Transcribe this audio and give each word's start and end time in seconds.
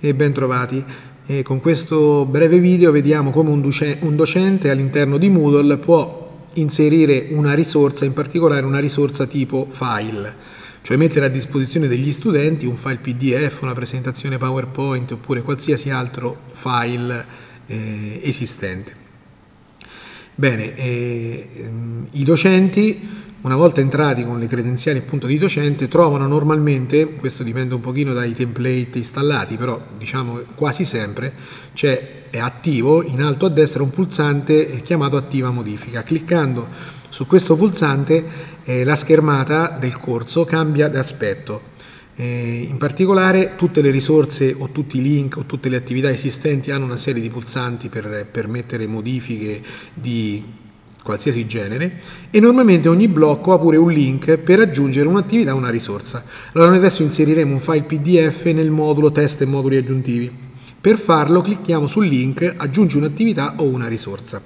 e 0.00 0.14
ben 0.14 0.32
trovati. 0.32 0.84
E 1.26 1.42
con 1.42 1.60
questo 1.60 2.24
breve 2.24 2.58
video 2.58 2.90
vediamo 2.90 3.30
come 3.30 3.50
un, 3.50 3.62
un 4.00 4.16
docente 4.16 4.70
all'interno 4.70 5.16
di 5.16 5.28
Moodle 5.28 5.76
può 5.76 6.48
inserire 6.54 7.28
una 7.30 7.54
risorsa, 7.54 8.04
in 8.04 8.12
particolare 8.12 8.66
una 8.66 8.80
risorsa 8.80 9.26
tipo 9.26 9.68
file, 9.70 10.34
cioè 10.82 10.96
mettere 10.96 11.26
a 11.26 11.28
disposizione 11.28 11.86
degli 11.86 12.10
studenti 12.10 12.66
un 12.66 12.76
file 12.76 12.96
PDF, 12.96 13.62
una 13.62 13.74
presentazione 13.74 14.38
PowerPoint 14.38 15.12
oppure 15.12 15.42
qualsiasi 15.42 15.90
altro 15.90 16.38
file 16.50 17.24
eh, 17.66 18.20
esistente. 18.24 18.96
Bene, 20.34 20.74
eh, 20.74 21.48
i 22.12 22.24
docenti 22.24 22.98
una 23.42 23.56
volta 23.56 23.80
entrati 23.80 24.24
con 24.24 24.38
le 24.38 24.46
credenziali 24.46 24.98
appunto 24.98 25.26
di 25.26 25.38
docente 25.38 25.88
trovano 25.88 26.26
normalmente, 26.26 27.14
questo 27.14 27.42
dipende 27.42 27.74
un 27.74 27.80
pochino 27.80 28.12
dai 28.12 28.34
template 28.34 28.98
installati, 28.98 29.56
però 29.56 29.80
diciamo 29.96 30.40
quasi 30.54 30.84
sempre 30.84 31.32
c'è 31.72 32.18
è 32.30 32.38
attivo 32.38 33.02
in 33.02 33.20
alto 33.20 33.46
a 33.46 33.48
destra 33.48 33.82
un 33.82 33.90
pulsante 33.90 34.80
chiamato 34.82 35.16
attiva 35.16 35.50
modifica. 35.50 36.04
Cliccando 36.04 36.68
su 37.08 37.26
questo 37.26 37.56
pulsante 37.56 38.24
eh, 38.62 38.84
la 38.84 38.94
schermata 38.94 39.76
del 39.78 39.98
corso 39.98 40.44
cambia 40.44 40.88
d'aspetto. 40.88 41.68
Eh, 42.14 42.66
in 42.68 42.76
particolare 42.76 43.56
tutte 43.56 43.80
le 43.80 43.90
risorse 43.90 44.54
o 44.56 44.70
tutti 44.70 44.98
i 44.98 45.02
link 45.02 45.38
o 45.38 45.44
tutte 45.44 45.68
le 45.68 45.76
attività 45.76 46.08
esistenti 46.10 46.70
hanno 46.70 46.84
una 46.84 46.96
serie 46.96 47.20
di 47.20 47.30
pulsanti 47.30 47.88
per 47.88 48.28
permettere 48.30 48.86
modifiche 48.86 49.60
di 49.92 50.44
qualsiasi 51.02 51.46
genere 51.46 52.00
e 52.30 52.40
normalmente 52.40 52.88
ogni 52.88 53.08
blocco 53.08 53.52
ha 53.52 53.58
pure 53.58 53.76
un 53.76 53.90
link 53.90 54.36
per 54.38 54.60
aggiungere 54.60 55.08
un'attività 55.08 55.54
o 55.54 55.56
una 55.56 55.70
risorsa. 55.70 56.24
Allora 56.52 56.70
noi 56.70 56.78
adesso 56.78 57.02
inseriremo 57.02 57.52
un 57.52 57.58
file 57.58 57.82
PDF 57.82 58.44
nel 58.46 58.70
modulo 58.70 59.10
test 59.10 59.40
e 59.40 59.46
moduli 59.46 59.76
aggiuntivi. 59.76 60.30
Per 60.80 60.96
farlo 60.96 61.40
clicchiamo 61.40 61.86
sul 61.86 62.06
link 62.06 62.54
aggiungi 62.56 62.96
un'attività 62.96 63.54
o 63.56 63.64
una 63.64 63.86
risorsa. 63.86 64.40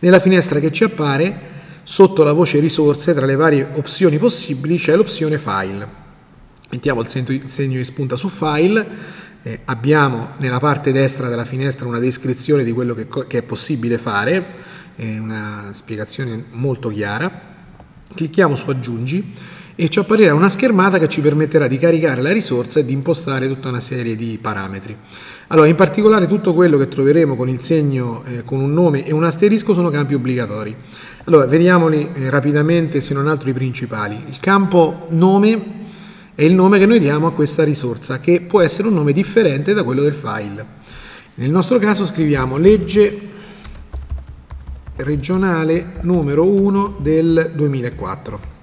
Nella 0.00 0.20
finestra 0.20 0.58
che 0.60 0.72
ci 0.72 0.84
appare 0.84 1.56
sotto 1.82 2.22
la 2.22 2.32
voce 2.32 2.60
risorse 2.60 3.14
tra 3.14 3.26
le 3.26 3.36
varie 3.36 3.68
opzioni 3.74 4.18
possibili 4.18 4.76
c'è 4.76 4.94
l'opzione 4.94 5.38
file. 5.38 6.06
Mettiamo 6.70 7.00
il 7.00 7.08
segno 7.46 7.76
di 7.76 7.84
spunta 7.84 8.14
su 8.14 8.28
file, 8.28 8.86
eh, 9.42 9.60
abbiamo 9.64 10.30
nella 10.38 10.58
parte 10.58 10.92
destra 10.92 11.28
della 11.28 11.44
finestra 11.44 11.86
una 11.86 11.98
descrizione 11.98 12.62
di 12.62 12.72
quello 12.72 12.92
che, 12.94 13.08
che 13.26 13.38
è 13.38 13.42
possibile 13.42 13.96
fare, 13.96 14.44
è 14.98 15.16
una 15.16 15.70
spiegazione 15.70 16.46
molto 16.50 16.88
chiara. 16.88 17.30
Clicchiamo 18.12 18.56
su 18.56 18.68
aggiungi 18.68 19.32
e 19.76 19.88
ci 19.88 20.00
apparirà 20.00 20.34
una 20.34 20.48
schermata 20.48 20.98
che 20.98 21.08
ci 21.08 21.20
permetterà 21.20 21.68
di 21.68 21.78
caricare 21.78 22.20
la 22.20 22.32
risorsa 22.32 22.80
e 22.80 22.84
di 22.84 22.92
impostare 22.92 23.46
tutta 23.46 23.68
una 23.68 23.78
serie 23.78 24.16
di 24.16 24.40
parametri. 24.42 24.96
Allora, 25.48 25.68
in 25.68 25.76
particolare 25.76 26.26
tutto 26.26 26.52
quello 26.52 26.76
che 26.78 26.88
troveremo 26.88 27.36
con 27.36 27.48
il 27.48 27.60
segno 27.60 28.24
eh, 28.24 28.42
con 28.42 28.58
un 28.58 28.72
nome 28.72 29.06
e 29.06 29.12
un 29.12 29.22
asterisco 29.22 29.72
sono 29.72 29.88
campi 29.88 30.14
obbligatori. 30.14 30.74
Allora, 31.26 31.46
vediamoli 31.46 32.10
eh, 32.14 32.28
rapidamente 32.28 33.00
se 33.00 33.14
non 33.14 33.28
altro 33.28 33.50
i 33.50 33.52
principali. 33.52 34.20
Il 34.26 34.40
campo 34.40 35.06
nome 35.10 35.76
è 36.34 36.42
il 36.42 36.54
nome 36.54 36.80
che 36.80 36.86
noi 36.86 36.98
diamo 36.98 37.28
a 37.28 37.32
questa 37.32 37.62
risorsa, 37.62 38.18
che 38.18 38.40
può 38.40 38.62
essere 38.62 38.88
un 38.88 38.94
nome 38.94 39.12
differente 39.12 39.74
da 39.74 39.84
quello 39.84 40.02
del 40.02 40.14
file. 40.14 40.66
Nel 41.34 41.50
nostro 41.50 41.78
caso 41.78 42.04
scriviamo 42.04 42.56
legge 42.56 43.27
regionale 44.98 45.92
numero 46.02 46.44
1 46.44 46.98
del 47.00 47.52
2004. 47.54 48.56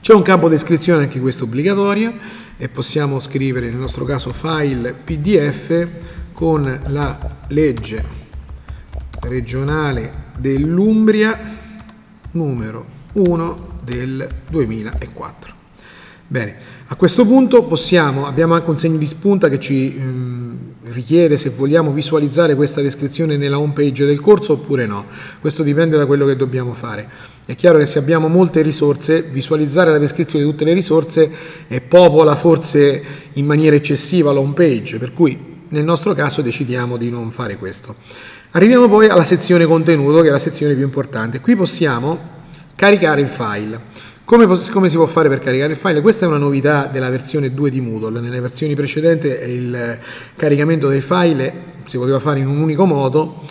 C'è 0.00 0.14
un 0.14 0.22
campo 0.22 0.48
descrizione 0.48 1.02
anche 1.02 1.20
questo 1.20 1.44
obbligatorio 1.44 2.12
e 2.56 2.68
possiamo 2.68 3.20
scrivere 3.20 3.68
nel 3.68 3.78
nostro 3.78 4.04
caso 4.04 4.30
file 4.30 4.92
pdf 4.92 5.90
con 6.32 6.80
la 6.88 7.18
legge 7.48 8.02
regionale 9.22 10.28
dell'Umbria 10.38 11.38
numero 12.32 12.86
1 13.12 13.78
del 13.84 14.26
2004. 14.48 15.59
Bene, 16.32 16.54
a 16.86 16.94
questo 16.94 17.26
punto 17.26 17.64
possiamo, 17.64 18.24
abbiamo 18.24 18.54
anche 18.54 18.70
un 18.70 18.78
segno 18.78 18.98
di 18.98 19.06
spunta 19.06 19.48
che 19.48 19.58
ci 19.58 19.88
mh, 19.88 20.02
mm, 20.04 20.56
richiede 20.92 21.36
se 21.36 21.50
vogliamo 21.50 21.90
visualizzare 21.90 22.54
questa 22.54 22.80
descrizione 22.80 23.36
nella 23.36 23.58
home 23.58 23.72
page 23.72 24.06
del 24.06 24.20
corso 24.20 24.52
oppure 24.52 24.86
no. 24.86 25.06
Questo 25.40 25.64
dipende 25.64 25.96
da 25.96 26.06
quello 26.06 26.26
che 26.26 26.36
dobbiamo 26.36 26.72
fare. 26.72 27.08
È 27.44 27.56
chiaro 27.56 27.78
che 27.78 27.86
se 27.86 27.98
abbiamo 27.98 28.28
molte 28.28 28.62
risorse, 28.62 29.22
visualizzare 29.22 29.90
la 29.90 29.98
descrizione 29.98 30.44
di 30.44 30.50
tutte 30.52 30.64
le 30.64 30.72
risorse 30.72 31.28
eh, 31.66 31.80
popola 31.80 32.36
forse 32.36 33.02
in 33.32 33.44
maniera 33.44 33.74
eccessiva 33.74 34.32
la 34.32 34.38
home 34.38 34.54
page, 34.54 34.98
per 34.98 35.12
cui 35.12 35.36
nel 35.70 35.82
nostro 35.82 36.14
caso 36.14 36.42
decidiamo 36.42 36.96
di 36.96 37.10
non 37.10 37.32
fare 37.32 37.56
questo. 37.56 37.96
Arriviamo 38.52 38.88
poi 38.88 39.08
alla 39.08 39.24
sezione 39.24 39.66
contenuto, 39.66 40.20
che 40.20 40.28
è 40.28 40.30
la 40.30 40.38
sezione 40.38 40.74
più 40.74 40.84
importante. 40.84 41.40
Qui 41.40 41.56
possiamo 41.56 42.38
caricare 42.76 43.20
il 43.20 43.28
file. 43.28 44.08
Come, 44.30 44.46
come, 44.46 44.88
si 44.88 44.94
può 44.94 45.06
fare 45.06 45.28
per 45.28 45.40
caricare 45.40 45.72
il 45.72 45.76
file? 45.76 46.00
Questa 46.00 46.24
è 46.24 46.28
una 46.28 46.38
novità 46.38 46.86
della 46.86 47.10
versione 47.10 47.52
2 47.52 47.68
di 47.68 47.80
Moodle. 47.80 48.20
Nelle 48.20 48.38
versioni 48.38 48.76
precedenti 48.76 49.26
il 49.26 49.98
caricamento 50.36 50.86
del 50.86 51.02
file 51.02 51.52
si 51.84 51.98
poteva 51.98 52.20
fare 52.20 52.38
in 52.38 52.46
un 52.46 52.58
unico 52.58 52.86
modo 52.86 53.42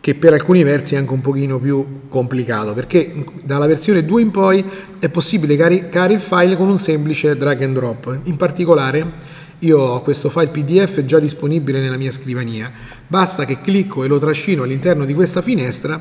che 0.00 0.16
per 0.16 0.32
alcuni 0.32 0.64
versi 0.64 0.96
è 0.96 0.98
anche 0.98 1.12
un 1.12 1.20
pochino 1.20 1.60
più 1.60 2.00
complicato 2.08 2.74
perché 2.74 3.26
dalla 3.44 3.66
versione 3.66 4.04
2 4.04 4.20
in 4.20 4.32
poi 4.32 4.64
è 4.98 5.08
possibile 5.08 5.54
caricare 5.54 6.14
il 6.14 6.20
file 6.20 6.56
con 6.56 6.68
un 6.68 6.78
semplice 6.78 7.36
drag 7.36 7.62
and 7.62 7.76
drop. 7.76 8.18
In 8.24 8.34
particolare 8.34 9.12
io 9.60 9.78
ho 9.78 10.02
questo 10.02 10.30
file 10.30 10.48
PDF 10.48 11.04
già 11.04 11.20
disponibile 11.20 11.78
nella 11.78 11.96
mia 11.96 12.10
scrivania, 12.10 12.72
basta 13.06 13.44
che 13.44 13.60
clicco 13.60 14.02
e 14.02 14.08
lo 14.08 14.18
trascino 14.18 14.64
all'interno 14.64 15.04
di 15.04 15.14
questa 15.14 15.42
finestra 15.42 16.00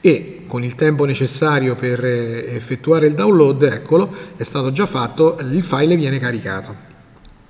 e 0.00 0.42
con 0.46 0.62
il 0.64 0.74
tempo 0.74 1.04
necessario 1.04 1.74
per 1.74 2.04
eh, 2.04 2.54
effettuare 2.54 3.06
il 3.06 3.14
download, 3.14 3.62
eccolo, 3.62 4.12
è 4.36 4.42
stato 4.42 4.72
già 4.72 4.86
fatto, 4.86 5.38
il 5.40 5.62
file 5.62 5.96
viene 5.96 6.18
caricato. 6.18 6.86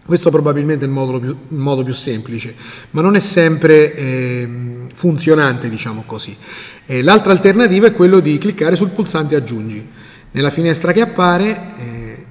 Questo 0.04 0.30
probabilmente 0.30 0.84
è 0.84 0.88
il 0.88 0.94
modo 0.94 1.18
più, 1.18 1.28
il 1.28 1.58
modo 1.58 1.84
più 1.84 1.92
semplice, 1.92 2.54
ma 2.92 3.02
non 3.02 3.14
è 3.14 3.20
sempre 3.20 3.94
eh, 3.94 4.48
funzionante, 4.94 5.68
diciamo 5.68 6.04
così. 6.06 6.34
Eh, 6.86 7.02
l'altra 7.02 7.32
alternativa 7.32 7.88
è 7.88 7.92
quello 7.92 8.20
di 8.20 8.38
cliccare 8.38 8.74
sul 8.74 8.88
pulsante 8.88 9.36
aggiungi. 9.36 9.86
Nella 10.30 10.50
finestra 10.50 10.92
che 10.92 11.02
appare, 11.02 11.74
eh, 11.78 12.26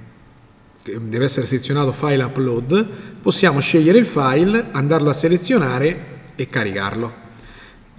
deve 1.01 1.25
essere 1.25 1.45
selezionato 1.45 1.91
file 1.91 2.23
upload, 2.23 2.87
possiamo 3.21 3.59
scegliere 3.59 3.99
il 3.99 4.05
file, 4.05 4.69
andarlo 4.71 5.09
a 5.09 5.13
selezionare 5.13 6.15
e 6.35 6.49
caricarlo. 6.49 7.25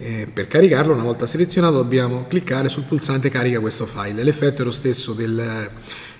Eh, 0.00 0.28
per 0.32 0.46
caricarlo, 0.46 0.92
una 0.92 1.02
volta 1.02 1.26
selezionato, 1.26 1.74
dobbiamo 1.74 2.26
cliccare 2.28 2.68
sul 2.68 2.84
pulsante 2.84 3.30
carica 3.30 3.58
questo 3.58 3.84
file. 3.84 4.22
L'effetto 4.22 4.62
è 4.62 4.64
lo 4.64 4.70
stesso 4.70 5.12
del, 5.12 5.68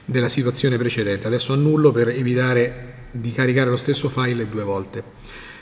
della 0.05 0.29
situazione 0.29 0.77
precedente. 0.77 1.29
Adesso 1.29 1.53
annullo 1.53 1.93
per 1.93 2.09
evitare 2.09 2.95
di 3.13 3.31
caricare 3.31 3.71
lo 3.71 3.77
stesso 3.77 4.09
file 4.09 4.49
due 4.49 4.65
volte. 4.65 5.03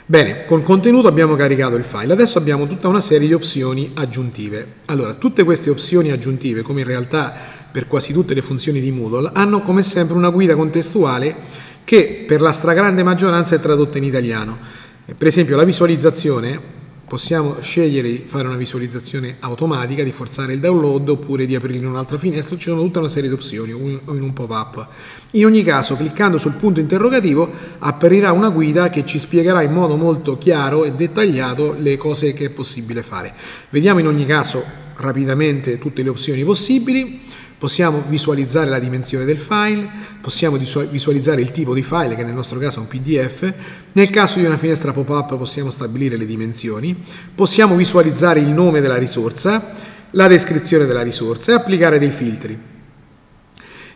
Bene, 0.03 0.45
col 0.45 0.63
contenuto 0.63 1.07
abbiamo 1.07 1.35
caricato 1.35 1.75
il 1.75 1.83
file, 1.83 2.13
adesso 2.13 2.39
abbiamo 2.39 2.65
tutta 2.65 2.87
una 2.87 3.01
serie 3.01 3.27
di 3.27 3.33
opzioni 3.35 3.91
aggiuntive. 3.93 4.75
Allora, 4.85 5.13
tutte 5.13 5.43
queste 5.43 5.69
opzioni 5.69 6.09
aggiuntive, 6.09 6.63
come 6.63 6.81
in 6.81 6.87
realtà 6.87 7.35
per 7.71 7.85
quasi 7.85 8.13
tutte 8.13 8.33
le 8.33 8.41
funzioni 8.41 8.79
di 8.79 8.89
Moodle, 8.89 9.29
hanno 9.33 9.61
come 9.61 9.83
sempre 9.83 10.15
una 10.15 10.29
guida 10.29 10.55
contestuale 10.55 11.35
che 11.83 12.23
per 12.25 12.41
la 12.41 12.51
stragrande 12.51 13.03
maggioranza 13.03 13.53
è 13.53 13.59
tradotta 13.59 13.99
in 13.99 14.05
italiano. 14.05 14.57
Per 15.05 15.27
esempio 15.27 15.55
la 15.55 15.65
visualizzazione 15.65 16.76
possiamo 17.07 17.61
scegliere 17.61 18.09
di 18.09 18.23
fare 18.25 18.47
una 18.47 18.57
visualizzazione 18.57 19.37
automatica, 19.39 20.03
di 20.03 20.11
forzare 20.11 20.53
il 20.53 20.59
download 20.59 21.07
oppure 21.07 21.45
di 21.45 21.55
aprire 21.55 21.85
un'altra 21.85 22.17
finestra, 22.17 22.57
ci 22.57 22.69
sono 22.69 22.81
tutta 22.81 22.99
una 22.99 23.07
serie 23.07 23.29
di 23.29 23.35
opzioni 23.35 23.71
in 23.71 24.01
un 24.05 24.33
pop-up. 24.33 24.87
In 25.31 25.45
ogni 25.45 25.63
caso, 25.63 25.95
cliccando 25.95 26.37
sul 26.37 26.53
punto 26.53 26.81
interrogativo, 26.81 27.49
apparirà 27.79 28.33
una 28.33 28.49
guida 28.49 28.89
che 28.89 29.05
ci 29.05 29.19
spiegherà 29.19 29.61
in 29.61 29.71
modo 29.71 29.95
molto 29.95 30.37
chiaro 30.37 30.83
e 30.83 30.91
dettagliato 30.91 31.75
le 31.77 31.95
cose 31.95 32.33
che 32.33 32.45
è 32.45 32.49
possibile 32.49 33.03
fare. 33.03 33.33
Vediamo 33.69 33.99
in 33.99 34.07
ogni 34.07 34.25
caso 34.25 34.63
rapidamente 34.97 35.77
tutte 35.77 36.03
le 36.03 36.09
opzioni 36.09 36.43
possibili. 36.43 37.21
Possiamo 37.57 38.03
visualizzare 38.05 38.69
la 38.69 38.77
dimensione 38.77 39.25
del 39.25 39.39
file, 39.39 39.89
possiamo 40.21 40.57
visualizzare 40.57 41.41
il 41.41 41.51
tipo 41.51 41.73
di 41.73 41.81
file 41.81 42.15
che 42.15 42.23
nel 42.23 42.35
nostro 42.35 42.59
caso 42.59 42.77
è 42.77 42.81
un 42.81 42.87
PDF, 42.87 43.51
nel 43.93 44.09
caso 44.11 44.37
di 44.37 44.45
una 44.45 44.57
finestra 44.57 44.93
pop-up 44.93 45.35
possiamo 45.37 45.71
stabilire 45.71 46.17
le 46.17 46.27
dimensioni, 46.27 46.95
possiamo 47.33 47.75
visualizzare 47.75 48.41
il 48.41 48.49
nome 48.49 48.79
della 48.79 48.97
risorsa, 48.97 49.71
la 50.11 50.27
descrizione 50.27 50.85
della 50.85 51.01
risorsa 51.01 51.51
e 51.51 51.55
applicare 51.55 51.97
dei 51.97 52.11
filtri. 52.11 52.59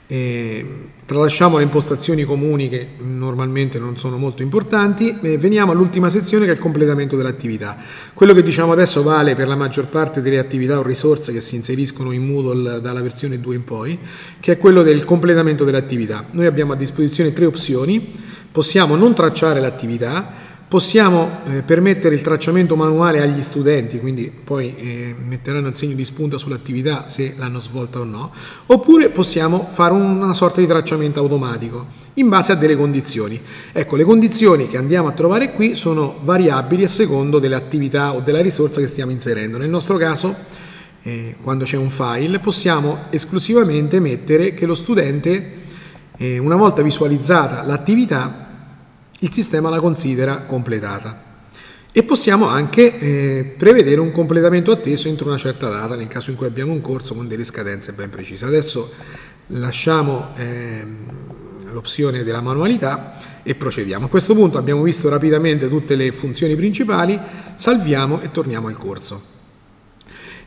E 0.07 0.89
tralasciamo 1.11 1.57
le 1.57 1.63
impostazioni 1.63 2.23
comuni 2.23 2.69
che 2.69 2.87
normalmente 2.99 3.79
non 3.79 3.97
sono 3.97 4.17
molto 4.17 4.43
importanti 4.43 5.17
e 5.21 5.37
veniamo 5.37 5.73
all'ultima 5.73 6.09
sezione 6.09 6.45
che 6.45 6.51
è 6.51 6.53
il 6.53 6.59
completamento 6.61 7.17
dell'attività. 7.17 7.77
Quello 8.13 8.33
che 8.33 8.41
diciamo 8.41 8.71
adesso 8.71 9.03
vale 9.03 9.35
per 9.35 9.49
la 9.49 9.57
maggior 9.57 9.87
parte 9.87 10.21
delle 10.21 10.39
attività 10.39 10.79
o 10.79 10.83
risorse 10.83 11.33
che 11.33 11.41
si 11.41 11.55
inseriscono 11.55 12.13
in 12.13 12.25
Moodle 12.25 12.79
dalla 12.79 13.01
versione 13.01 13.41
2 13.41 13.55
in 13.55 13.63
poi, 13.65 13.99
che 14.39 14.53
è 14.53 14.57
quello 14.57 14.83
del 14.83 15.03
completamento 15.03 15.65
dell'attività. 15.65 16.25
Noi 16.31 16.45
abbiamo 16.45 16.71
a 16.71 16.77
disposizione 16.77 17.33
tre 17.33 17.43
opzioni, 17.43 18.11
possiamo 18.49 18.95
non 18.95 19.13
tracciare 19.13 19.59
l'attività, 19.59 20.50
Possiamo 20.71 21.41
eh, 21.47 21.63
permettere 21.63 22.15
il 22.15 22.21
tracciamento 22.21 22.77
manuale 22.77 23.21
agli 23.21 23.41
studenti, 23.41 23.99
quindi 23.99 24.31
poi 24.31 24.73
eh, 24.77 25.13
metteranno 25.19 25.67
il 25.67 25.75
segno 25.75 25.95
di 25.95 26.05
spunta 26.05 26.37
sull'attività 26.37 27.09
se 27.09 27.33
l'hanno 27.35 27.59
svolta 27.59 27.99
o 27.99 28.05
no, 28.05 28.31
oppure 28.67 29.09
possiamo 29.09 29.67
fare 29.69 29.91
una 29.91 30.31
sorta 30.31 30.61
di 30.61 30.67
tracciamento 30.67 31.19
automatico 31.19 31.87
in 32.13 32.29
base 32.29 32.53
a 32.53 32.55
delle 32.55 32.77
condizioni. 32.77 33.37
Ecco, 33.73 33.97
le 33.97 34.05
condizioni 34.05 34.69
che 34.69 34.77
andiamo 34.77 35.09
a 35.09 35.11
trovare 35.11 35.51
qui 35.51 35.75
sono 35.75 36.19
variabili 36.21 36.85
a 36.85 36.87
secondo 36.87 37.39
delle 37.39 37.55
attività 37.55 38.13
o 38.13 38.21
della 38.21 38.39
risorsa 38.39 38.79
che 38.79 38.87
stiamo 38.87 39.11
inserendo. 39.11 39.57
Nel 39.57 39.69
nostro 39.69 39.97
caso, 39.97 40.33
eh, 41.03 41.35
quando 41.41 41.65
c'è 41.65 41.75
un 41.75 41.89
file, 41.89 42.39
possiamo 42.39 43.07
esclusivamente 43.09 43.99
mettere 43.99 44.53
che 44.53 44.65
lo 44.65 44.75
studente, 44.75 45.51
eh, 46.15 46.37
una 46.37 46.55
volta 46.55 46.81
visualizzata 46.81 47.61
l'attività, 47.63 48.40
il 49.23 49.31
sistema 49.31 49.69
la 49.69 49.79
considera 49.79 50.41
completata. 50.41 51.29
E 51.91 52.03
possiamo 52.03 52.47
anche 52.47 52.99
eh, 52.99 53.53
prevedere 53.57 53.99
un 53.99 54.11
completamento 54.11 54.71
atteso 54.71 55.09
entro 55.09 55.27
una 55.27 55.37
certa 55.37 55.67
data 55.67 55.95
nel 55.95 56.07
caso 56.07 56.29
in 56.31 56.37
cui 56.37 56.47
abbiamo 56.47 56.71
un 56.71 56.79
corso 56.79 57.13
con 57.13 57.27
delle 57.27 57.43
scadenze 57.43 57.91
ben 57.91 58.09
precise. 58.09 58.45
Adesso 58.45 58.91
lasciamo 59.47 60.29
eh, 60.35 60.85
l'opzione 61.71 62.23
della 62.23 62.41
manualità 62.41 63.13
e 63.43 63.55
procediamo. 63.55 64.05
A 64.05 64.09
questo 64.09 64.33
punto 64.33 64.57
abbiamo 64.57 64.81
visto 64.83 65.09
rapidamente 65.09 65.67
tutte 65.67 65.95
le 65.95 66.11
funzioni 66.13 66.55
principali, 66.55 67.19
salviamo 67.55 68.21
e 68.21 68.31
torniamo 68.31 68.69
al 68.69 68.77
corso. 68.77 69.39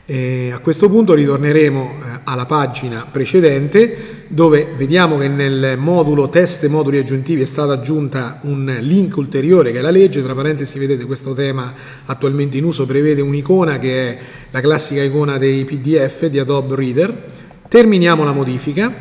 E 0.06 0.50
a 0.52 0.58
questo 0.58 0.88
punto 0.88 1.14
ritorneremo 1.14 1.82
eh, 1.82 2.20
alla 2.24 2.44
pagina 2.44 3.06
precedente 3.10 4.23
dove 4.34 4.66
vediamo 4.75 5.16
che 5.16 5.28
nel 5.28 5.78
modulo 5.78 6.28
test 6.28 6.64
e 6.64 6.69
moduli 6.69 6.98
aggiuntivi 6.98 7.42
è 7.42 7.44
stata 7.44 7.75
aggiunta 7.75 8.40
un 8.42 8.78
link 8.81 9.16
ulteriore 9.16 9.70
che 9.70 9.78
è 9.78 9.81
la 9.81 9.90
legge, 9.90 10.25
tra 10.25 10.34
parentesi 10.34 10.76
vedete 10.76 11.04
questo 11.04 11.34
tema 11.34 11.72
attualmente 12.04 12.56
in 12.56 12.64
uso 12.64 12.84
prevede 12.84 13.20
un'icona 13.20 13.78
che 13.78 14.08
è 14.08 14.19
la 14.50 14.60
classica 14.60 15.04
icona 15.04 15.38
dei 15.38 15.64
PDF 15.64 16.26
di 16.26 16.40
Adobe 16.40 16.75
Reader. 16.75 17.26
Terminiamo 17.69 18.25
la 18.25 18.32
modifica 18.32 18.92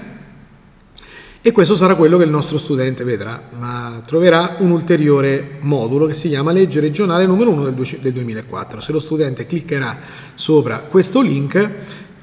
e 1.42 1.52
questo 1.52 1.76
sarà 1.76 1.96
quello 1.96 2.20
che 2.20 2.26
il 2.26 2.30
nostro 2.30 2.60
studente 2.60 3.04
vedrà, 3.04 3.50
ma 3.58 4.04
troverà 4.06 4.58
un 4.60 4.70
ulteriore 4.70 5.58
modulo 5.62 6.06
che 6.06 6.14
si 6.14 6.30
chiama 6.30 6.52
legge 6.52 6.80
regionale 6.80 7.26
numero 7.26 7.50
1 7.50 7.72
del 7.72 8.14
2004. 8.14 8.80
Se 8.80 8.92
lo 8.92 9.00
studente 9.00 9.48
cliccherà 9.48 9.98
sopra 10.36 10.78
questo 10.78 11.22
link, 11.22 11.70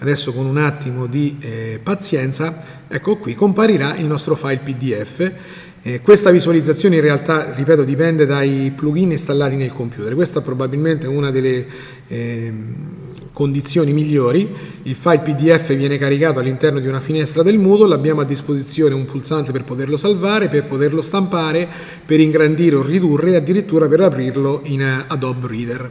adesso 0.00 0.32
con 0.32 0.44
un 0.44 0.58
attimo 0.58 1.06
di 1.06 1.38
eh, 1.41 1.81
pazienza, 1.82 2.85
ecco 2.88 3.17
qui 3.17 3.35
comparirà 3.35 3.97
il 3.97 4.05
nostro 4.05 4.35
file 4.35 4.58
PDF. 4.58 5.32
Eh, 5.82 6.02
questa 6.02 6.31
visualizzazione 6.31 6.97
in 6.97 7.00
realtà, 7.00 7.55
ripeto, 7.55 7.85
dipende 7.85 8.26
dai 8.26 8.70
plugin 8.76 9.12
installati 9.12 9.56
nel 9.56 9.73
computer. 9.73 10.14
Questa 10.14 10.43
probabilmente 10.43 11.06
è 11.06 11.08
una 11.08 11.31
delle... 11.31 11.67
Eh, 12.08 12.52
condizioni 13.32 13.94
migliori, 13.94 14.55
il 14.82 14.94
file 14.94 15.20
PDF 15.20 15.75
viene 15.75 15.97
caricato 15.97 16.41
all'interno 16.41 16.79
di 16.79 16.87
una 16.87 17.00
finestra 17.00 17.43
del 17.43 17.58
Moodle, 17.58 17.94
abbiamo 17.94 18.20
a 18.20 18.25
disposizione 18.25 18.94
un 18.94 19.06
pulsante 19.06 19.50
per 19.52 19.64
poterlo 19.64 19.97
salvare, 19.97 20.49
per 20.49 20.67
poterlo 20.67 21.00
stampare, 21.00 21.67
per 22.05 22.20
ingrandire 22.20 22.76
o 22.76 22.82
ridurre 22.82 23.32
e 23.32 23.37
addirittura 23.37 23.88
per 23.88 24.00
aprirlo 24.00 24.61
in 24.64 25.05
Adobe 25.06 25.47
Reader. 25.47 25.91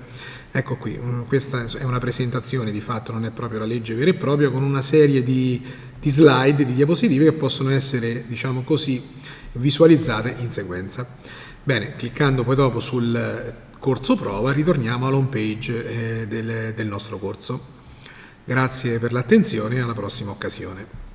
Ecco 0.51 0.77
qui, 0.77 0.99
questa 1.27 1.65
è 1.77 1.83
una 1.83 1.99
presentazione 1.99 2.71
di 2.71 2.81
fatto, 2.81 3.11
non 3.11 3.23
è 3.23 3.29
proprio 3.29 3.59
la 3.59 3.65
legge 3.65 3.93
vera 3.93 4.09
e 4.09 4.15
propria, 4.15 4.49
con 4.49 4.63
una 4.63 4.81
serie 4.81 5.23
di, 5.23 5.63
di 5.99 6.09
slide, 6.09 6.65
di 6.65 6.73
diapositive 6.73 7.25
che 7.25 7.33
possono 7.33 7.69
essere, 7.69 8.25
diciamo 8.25 8.63
così, 8.63 9.01
visualizzate 9.53 10.35
in 10.39 10.51
sequenza. 10.51 11.07
Bene, 11.63 11.93
cliccando 11.93 12.43
poi 12.43 12.55
dopo 12.55 12.79
sul 12.79 13.53
corso 13.77 14.15
prova, 14.15 14.51
ritorniamo 14.51 15.05
all'home 15.05 15.27
page 15.27 16.21
eh, 16.21 16.27
del, 16.27 16.73
del 16.75 16.87
nostro 16.87 17.19
corso. 17.19 17.77
Grazie 18.43 18.97
per 18.97 19.13
l'attenzione 19.13 19.75
e 19.75 19.81
alla 19.81 19.93
prossima 19.93 20.31
occasione. 20.31 21.08